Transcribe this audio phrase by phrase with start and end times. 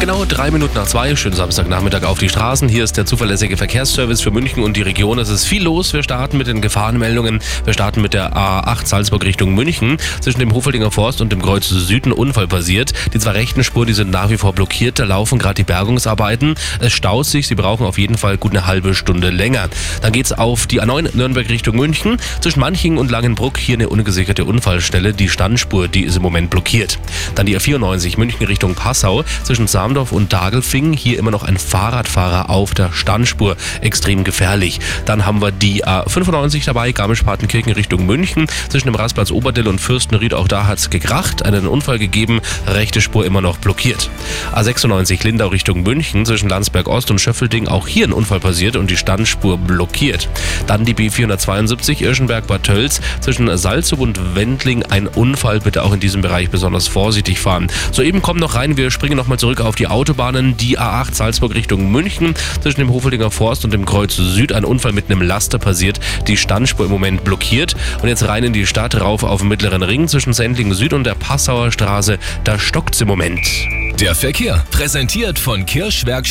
[0.00, 2.70] Genau drei Minuten nach zwei, schönen Samstagnachmittag auf die Straßen.
[2.70, 5.18] Hier ist der zuverlässige Verkehrsservice für München und die Region.
[5.18, 5.92] Es ist viel los.
[5.92, 7.40] Wir starten mit den Gefahrenmeldungen.
[7.66, 9.98] Wir starten mit der A8 Salzburg Richtung München.
[10.22, 12.94] Zwischen dem Hofeldinger Forst und dem Kreuz Süden Unfall passiert.
[13.12, 14.98] Die zwei rechten Spuren, die sind nach wie vor blockiert.
[14.98, 16.54] Da laufen gerade die Bergungsarbeiten.
[16.80, 17.46] Es staut sich.
[17.46, 19.68] Sie brauchen auf jeden Fall gut eine halbe Stunde länger.
[20.00, 22.16] Dann geht's auf die A9 Nürnberg Richtung München.
[22.40, 25.12] Zwischen Manching und Langenbruck hier eine ungesicherte Unfallstelle.
[25.12, 26.98] Die Standspur, die ist im Moment blockiert.
[27.34, 29.24] Dann die A94 München Richtung Passau.
[29.44, 30.92] Zwischen Samdorf und Dagelfing.
[30.92, 33.56] Hier immer noch ein Fahrradfahrer auf der Standspur.
[33.80, 34.78] Extrem gefährlich.
[35.04, 38.46] Dann haben wir die A95 dabei, Garmisch-Partenkirchen Richtung München.
[38.68, 41.44] Zwischen dem Rastplatz Oberdill und Fürstenried, auch da hat es gekracht.
[41.44, 44.10] Einen Unfall gegeben, rechte Spur immer noch blockiert.
[44.54, 46.24] A96 Lindau Richtung München.
[46.24, 50.28] Zwischen Landsberg Ost und Schöffelding auch hier ein Unfall passiert und die Standspur blockiert.
[50.68, 53.00] Dann die B472 Irschenberg-Bad Tölz.
[53.20, 55.58] Zwischen Salzburg und Wendling ein Unfall.
[55.58, 57.66] Bitte auch in diesem Bereich besonders vorsichtig fahren.
[57.90, 60.56] Soeben kommen noch rein, wir springen nochmal zurück auf die Autobahnen.
[60.56, 62.34] Die A8 Salzburg Richtung München.
[62.60, 66.00] Zwischen dem Hofeldinger Forst und dem Kreuz Süd ein Unfall mit einem Laster passiert.
[66.26, 67.74] Die Standspur im Moment blockiert.
[68.02, 71.04] Und jetzt rein in die Stadt, rauf auf dem Mittleren Ring zwischen Sendling Süd und
[71.04, 72.18] der Passauer Straße.
[72.44, 73.40] Da stockt's im Moment.
[74.00, 76.26] Der Verkehr, präsentiert von Kirschwerk